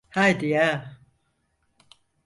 Haydi 0.09 0.47
ya! 0.47 0.97